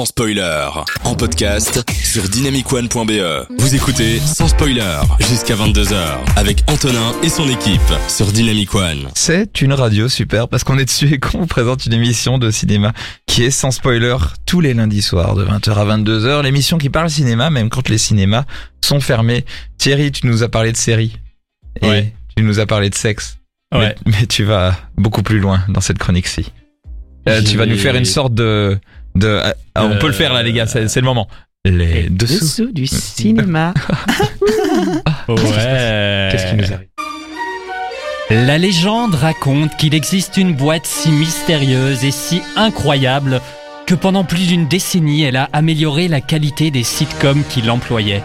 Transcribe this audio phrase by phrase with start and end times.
[0.00, 0.66] sans spoiler.
[1.04, 3.46] En podcast sur dynamicone.be.
[3.58, 4.82] Vous écoutez sans spoiler
[5.18, 5.94] jusqu'à 22h
[6.36, 9.08] avec Antonin et son équipe sur Dynamic One.
[9.14, 12.50] C'est une radio super parce qu'on est dessus et qu'on vous présente une émission de
[12.50, 12.94] cinéma
[13.26, 14.16] qui est sans spoiler
[14.46, 16.42] tous les lundis soirs de 20h à 22h.
[16.44, 18.44] L'émission qui parle cinéma même quand les cinémas
[18.82, 19.44] sont fermés.
[19.76, 21.18] Thierry, tu nous as parlé de séries.
[21.82, 22.14] Et Ouais.
[22.34, 23.36] tu nous as parlé de sexe.
[23.74, 23.94] Ouais.
[24.06, 26.50] Mais, mais tu vas beaucoup plus loin dans cette chronique-ci.
[27.28, 28.78] Euh, tu vas nous faire une sorte de...
[29.14, 29.40] de
[29.74, 31.28] ah, on peut le faire là les gars, c'est c'est le moment.
[31.64, 32.70] Les dessous.
[32.72, 33.74] du cinéma.
[35.28, 36.28] Ouais.
[36.32, 36.88] Qu'est-ce qui nous arrive
[38.30, 43.40] La légende raconte qu'il existe une boîte si mystérieuse et si incroyable
[43.86, 48.22] que pendant plus d'une décennie, elle a amélioré la qualité des sitcoms qui l'employaient.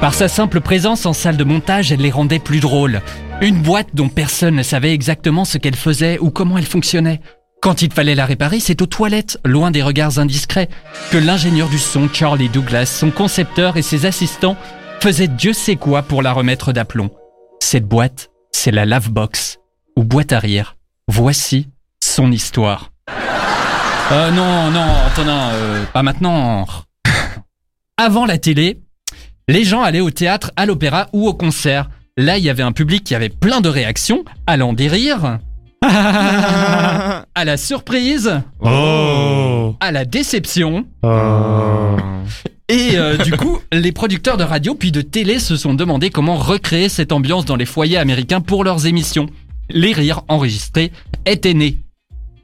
[0.00, 3.00] Par sa simple présence en salle de montage, elle les rendait plus drôles.
[3.40, 7.20] Une boîte dont personne ne savait exactement ce qu'elle faisait ou comment elle fonctionnait.
[7.64, 10.68] Quand il fallait la réparer, c'est aux toilettes, loin des regards indiscrets,
[11.10, 14.58] que l'ingénieur du son Charlie Douglas, son concepteur et ses assistants
[15.00, 17.08] faisaient Dieu sait quoi pour la remettre d'aplomb.
[17.60, 19.60] Cette boîte, c'est la Lavebox,
[19.96, 20.76] ou boîte à rire.
[21.08, 21.70] Voici
[22.04, 22.92] son histoire.
[24.12, 26.66] Euh, non, non, Antonin, euh, pas maintenant.
[27.96, 28.82] Avant la télé,
[29.48, 31.88] les gens allaient au théâtre, à l'opéra ou au concert.
[32.18, 35.38] Là, il y avait un public qui avait plein de réactions, allant des rires,
[35.88, 39.76] à la surprise, Oh.
[39.80, 40.86] à la déception.
[41.02, 41.96] Oh.
[42.68, 46.36] Et euh, du coup, les producteurs de radio puis de télé se sont demandé comment
[46.36, 49.26] recréer cette ambiance dans les foyers américains pour leurs émissions.
[49.70, 50.90] Les rires enregistrés
[51.26, 51.78] étaient nés.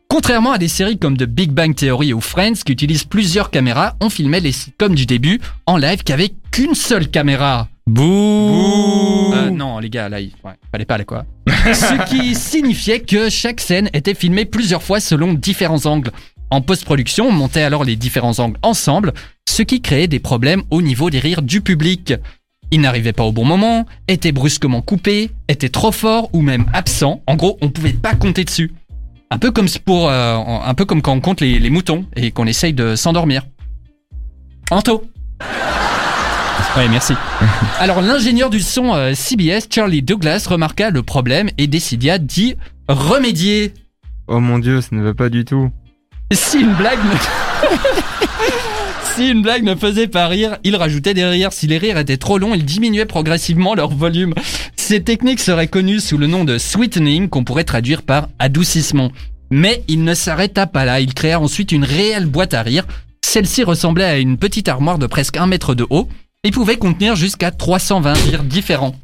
[0.09, 3.95] Contrairement à des séries comme The Big Bang Theory ou Friends qui utilisent plusieurs caméras,
[4.01, 7.69] on filmait les sitcoms du début en live qu'avec qu'une seule caméra.
[7.87, 9.33] Bouh.
[9.35, 11.25] Euh, non, les gars, là, il ouais, fallait pas là quoi.
[11.65, 16.11] Ce qui signifiait que chaque scène était filmée plusieurs fois selon différents angles.
[16.51, 19.13] En post-production, on montait alors les différents angles ensemble,
[19.49, 22.15] ce qui créait des problèmes au niveau des rires du public.
[22.73, 27.23] Ils n'arrivaient pas au bon moment, étaient brusquement coupés, étaient trop forts ou même absents.
[27.27, 28.73] En gros, on pouvait pas compter dessus.
[29.31, 32.47] Un peu comme pour, euh, un peu comme quand on compte les, moutons et qu'on
[32.47, 33.47] essaye de s'endormir.
[34.71, 35.05] Anto.
[36.77, 37.15] Ouais, merci.
[37.79, 42.57] Alors l'ingénieur du son euh, CBS, Charlie Douglas, remarqua le problème et décida d'y
[42.89, 43.75] remédier.
[44.29, 45.71] Oh mon dieu, ça ne va pas du tout.
[46.33, 47.11] Si une blague ne...
[49.15, 51.53] si une blague ne faisait pas rire, il rajoutait des rires.
[51.53, 54.35] Si les rires étaient trop longs, il diminuait progressivement leur volume.
[54.77, 59.11] Ces techniques seraient connues sous le nom de sweetening, qu'on pourrait traduire par adoucissement.
[59.51, 61.01] Mais il ne s'arrêta pas là.
[61.01, 62.87] Il créa ensuite une réelle boîte à rire.
[63.25, 66.09] Celle-ci ressemblait à une petite armoire de presque un mètre de haut
[66.45, 68.95] et pouvait contenir jusqu'à 320 rires différents.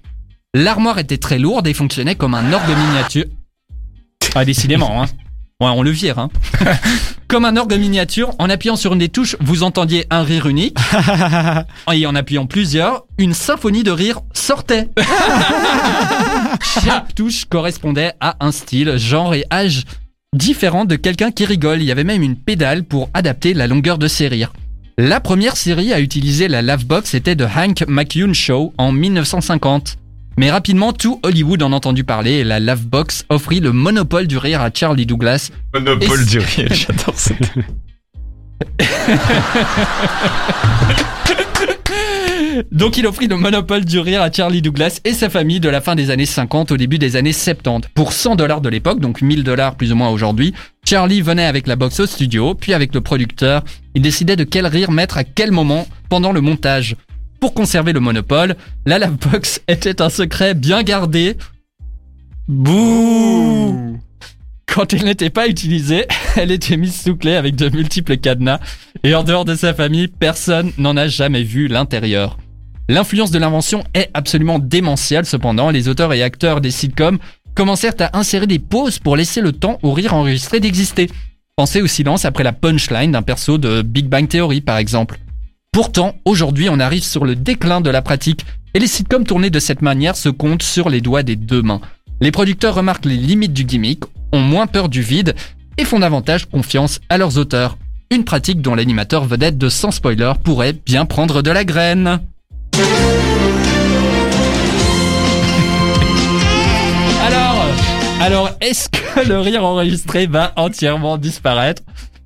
[0.54, 3.26] L'armoire était très lourde et fonctionnait comme un orgue miniature.
[4.34, 5.06] Ah, décidément, hein.
[5.60, 6.28] Ouais, on le vire, hein.
[7.28, 10.76] comme un orgue miniature, en appuyant sur une des touches, vous entendiez un rire unique.
[11.92, 14.90] et en appuyant plusieurs, une symphonie de rire sortait.
[16.84, 19.84] Chaque touche correspondait à un style, genre et âge
[20.34, 21.80] différent de quelqu'un qui rigole.
[21.80, 24.52] Il y avait même une pédale pour adapter la longueur de ses rires.
[24.98, 29.98] La première série à utiliser la Lavebox était The Hank McCune Show en 1950.
[30.38, 34.38] Mais rapidement, tout Hollywood en a entendu parler et la Lavebox offrit le monopole du
[34.38, 35.50] rire à Charlie Douglas.
[35.74, 37.52] Monopole Et- du rire, j'adore cette...
[42.72, 45.82] Donc il offrit le monopole du rire à Charlie Douglas et sa famille de la
[45.82, 47.90] fin des années 50 au début des années 70.
[47.94, 50.54] Pour 100 dollars de l'époque, donc 1000 dollars plus ou moins aujourd'hui,
[50.88, 53.64] Charlie venait avec la box au studio, puis avec le producteur,
[53.96, 56.94] il décidait de quel rire mettre à quel moment pendant le montage.
[57.40, 58.54] Pour conserver le monopole,
[58.86, 61.36] la Lavebox était un secret bien gardé.
[62.46, 63.98] Bouh
[64.66, 68.60] Quand elle n'était pas utilisée, elle était mise sous clé avec de multiples cadenas,
[69.02, 72.38] et en dehors de sa famille, personne n'en a jamais vu l'intérieur.
[72.88, 77.18] L'influence de l'invention est absolument démentielle cependant, les auteurs et acteurs des sitcoms
[77.56, 81.10] commencèrent à insérer des pauses pour laisser le temps au rire enregistré d'exister.
[81.56, 85.18] Pensez au silence après la punchline d'un perso de Big Bang Theory par exemple.
[85.72, 89.58] Pourtant, aujourd'hui on arrive sur le déclin de la pratique, et les sitcoms tournés de
[89.58, 91.80] cette manière se comptent sur les doigts des deux mains.
[92.20, 95.34] Les producteurs remarquent les limites du gimmick, ont moins peur du vide,
[95.78, 97.76] et font davantage confiance à leurs auteurs.
[98.10, 102.20] Une pratique dont l'animateur vedette de Sans Spoiler pourrait bien prendre de la graine.
[108.26, 111.82] Alors est-ce que le rire enregistré va entièrement disparaître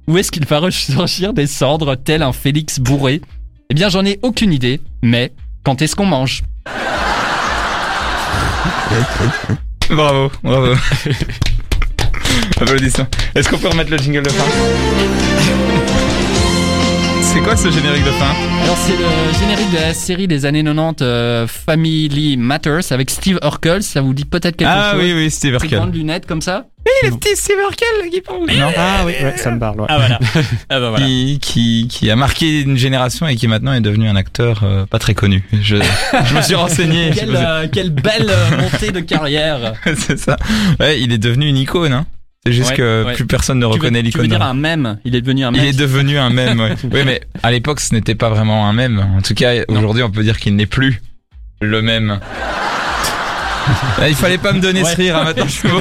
[0.09, 3.21] Ou est-ce qu'il va ressurgir des cendres tel un Félix bourré?
[3.69, 5.33] Eh bien j'en ai aucune idée, mais
[5.63, 6.43] quand est-ce qu'on mange?
[9.91, 10.75] Bravo, bravo.
[12.61, 13.09] Applaudissements.
[13.35, 15.30] Est-ce qu'on peut remettre le jingle de fin?
[17.33, 18.33] C'est quoi ce générique de fin
[18.65, 23.39] Alors c'est le générique de la série des années 90 euh, Family Matters avec Steve
[23.43, 23.83] Urkel.
[23.83, 25.79] Ça vous dit peut-être quelque Ah chose oui, oui, Steve Urkel.
[25.79, 26.67] grandes lunettes comme ça
[27.05, 28.41] Le petit Steve Urkel qui parle.
[28.59, 28.73] Non.
[28.77, 29.81] Ah oui, ouais, ça me parle.
[29.81, 29.87] Ouais.
[29.89, 30.19] Ah voilà.
[30.71, 31.07] ah bah voilà.
[31.07, 34.87] Qui, qui, qui a marqué une génération et qui maintenant est devenu un acteur euh,
[34.87, 35.45] pas très connu.
[35.53, 35.77] Je,
[36.25, 37.11] je me suis renseigné.
[37.15, 39.75] Quelle, euh, quelle belle euh, montée de carrière.
[39.97, 40.37] C'est ça.
[40.81, 41.93] Ouais, il est devenu une icône.
[41.93, 42.07] Hein.
[42.47, 43.15] C'est juste Ouais, que ouais.
[43.15, 44.39] plus personne ne Tu reconnaît tu veux l'icône.
[44.39, 45.67] dire un mème Il est devenu un Il mème.
[45.67, 46.59] est devenu un mème.
[46.61, 46.75] Ouais.
[46.93, 48.99] oui, mais à l'époque, ce n'était pas vraiment un mème.
[49.19, 51.03] En tout cas, aujourd'hui, on peut dire qu'il n'est plus
[51.61, 52.19] le même.
[54.01, 55.17] Ah, Il fallait pas me donner ce rire.
[55.17, 55.25] hein.
[55.25, 55.81] Maintenant, je suis trop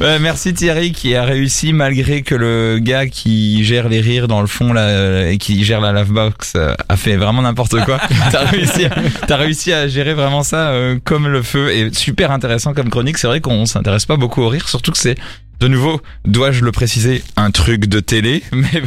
[0.00, 4.40] Ouais, merci Thierry qui a réussi malgré que le gars qui gère les rires dans
[4.40, 7.98] le fond là euh, et qui gère la lavebox euh, a fait vraiment n'importe quoi.
[8.32, 8.90] T'as réussi, à-
[9.26, 13.18] t'as réussi à gérer vraiment ça euh, comme le feu et super intéressant comme chronique.
[13.18, 15.16] C'est vrai qu'on s'intéresse pas beaucoup au rire, surtout que c'est
[15.60, 18.42] de nouveau, dois-je le préciser, un truc de télé.
[18.52, 18.68] Mais,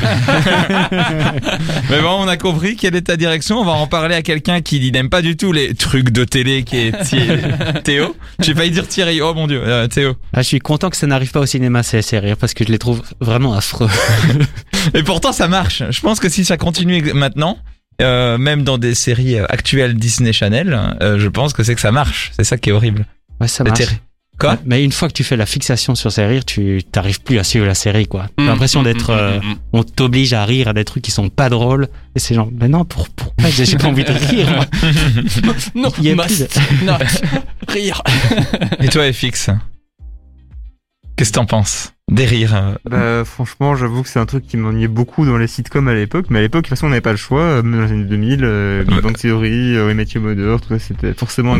[1.90, 3.60] mais bon, on a compris quelle est ta direction.
[3.60, 6.64] On va en parler à quelqu'un qui n'aime pas du tout les trucs de télé,
[6.64, 8.16] qui est Théo.
[8.40, 9.22] J'ai failli dire Thierry.
[9.22, 10.16] Oh mon dieu, euh, Théo.
[10.34, 12.64] Ah, je suis content que ça n'arrive pas au cinéma, ces, ces rires, parce que
[12.66, 13.90] je les trouve vraiment affreux.
[14.94, 15.84] Et pourtant, ça marche.
[15.90, 17.58] Je pense que si ça continue maintenant,
[18.02, 21.81] euh, même dans des séries euh, actuelles Disney Channel, euh, je pense que c'est que
[21.81, 22.31] ça marche.
[22.36, 23.06] C'est ça qui est horrible.
[23.40, 24.00] Ouais, ça C'est marche.
[24.39, 27.38] Quoi Mais une fois que tu fais la fixation sur ces rires, tu t'arrives plus
[27.39, 28.27] à suivre la série, quoi.
[28.35, 29.39] T'as Mm, l'impression mm, d'être, mm, euh,
[29.74, 31.88] on t'oblige à rire à des trucs qui sont pas drôles.
[32.15, 34.65] Et c'est genre, mais non, pour, pourquoi j'ai pas envie de rire, moi.
[35.75, 36.97] Non, Il y a must plus not
[37.68, 38.01] rire.
[38.80, 39.51] Et toi, FX
[41.15, 41.93] Qu'est-ce que t'en penses?
[42.11, 42.53] Des rires.
[42.53, 45.94] euh, Bah, franchement, j'avoue que c'est un truc qui m'ennuyait beaucoup dans les sitcoms à
[45.94, 46.25] l'époque.
[46.29, 47.41] Mais à l'époque, de toute façon, on n'avait pas le choix.
[47.41, 49.00] euh, Même dans les années 2000, euh, Big.
[49.01, 51.55] Bang Theory, euh, Matthew Mother, tout ça, c'était forcément...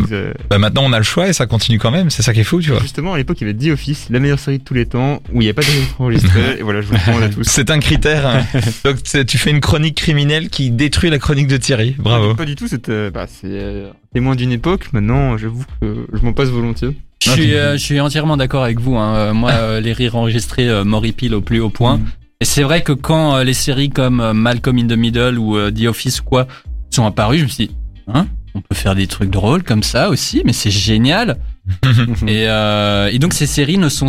[0.50, 2.10] Bah maintenant, on a le choix et ça continue quand même.
[2.10, 2.82] C'est ça qui est fou, tu vois.
[2.82, 5.24] Justement, à l'époque, il y avait The Office, la meilleure série de tous les temps,
[5.32, 5.68] où il n'y a pas de
[5.98, 6.42] enregistré.
[6.60, 7.44] et voilà, je vous le recommande à tous.
[7.44, 8.28] C'est un critère.
[8.28, 8.42] hein.
[8.84, 11.96] Donc tu fais une chronique criminelle qui détruit la chronique de Thierry.
[11.98, 12.36] Bravo.
[12.36, 14.90] Pas du tout, c'était, bah, c'est euh, témoin d'une époque.
[14.92, 16.96] Maintenant, j'avoue que je m'en passe volontiers.
[17.24, 18.96] Je suis, euh, je suis entièrement d'accord avec vous.
[18.98, 19.16] Hein.
[19.16, 21.98] Euh, Moi, euh, les rires enregistrés euh, m'horripilent au plus haut point.
[21.98, 22.06] Mm.
[22.42, 25.56] Et c'est vrai que quand euh, les séries comme euh, Malcolm in the Middle ou
[25.58, 26.48] euh, The Office quoi
[26.90, 27.76] sont apparues, je me suis dit,
[28.14, 31.38] hein, on peut faire des trucs drôles comme ça aussi, mais c'est génial.
[32.28, 34.08] et, euh, et donc ces séries ne sont,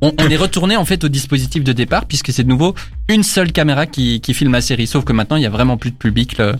[0.00, 2.76] on, on est retourné en fait au dispositif de départ puisque c'est de nouveau
[3.08, 4.86] une seule caméra qui, qui filme la série.
[4.86, 6.38] Sauf que maintenant il y a vraiment plus de public.
[6.38, 6.54] le-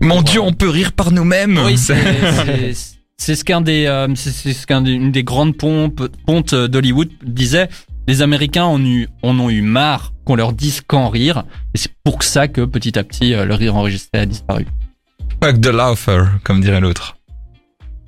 [0.00, 1.58] Mon Dieu, on peut rire par nous-mêmes.
[1.66, 1.96] Oui, c'est
[3.20, 7.68] c'est- ce qu'un des, euh, c'est ce qu'un des- grandes pompes, pontes d'Hollywood disait.
[8.08, 11.44] Les Américains en, eu, en ont eu marre qu'on leur dise quand rire,
[11.74, 14.66] et c'est pour ça que petit à petit euh, le rire enregistré a disparu.
[15.42, 17.16] Fuck the laugher, comme dirait l'autre.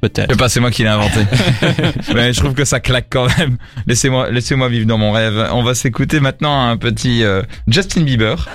[0.02, 0.32] Je Peut-être.
[0.32, 1.20] sais pas, c'est moi qui l'ai inventé.
[2.14, 3.56] Mais je trouve que ça claque quand même.
[3.86, 5.46] Laissez-moi, laissez-moi vivre dans mon rêve.
[5.52, 8.48] On va s'écouter maintenant un petit euh, Justin Bieber.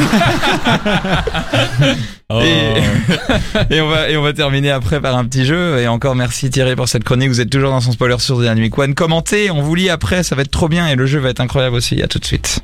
[3.70, 5.78] Et, on va et on va terminer après par un petit jeu.
[5.78, 7.28] Et encore merci Thierry pour cette chronique.
[7.28, 8.94] Vous êtes toujours dans son spoiler sur Dynamic One.
[8.94, 11.40] Commentez, on vous lit après, ça va être trop bien et le jeu va être
[11.40, 12.00] incroyable aussi.
[12.02, 12.60] À tout de suite.